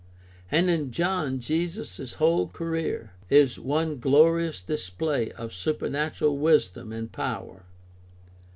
[0.49, 7.65] And in John Jesus' whole career, is one glorious display of supernatural wisdom and power.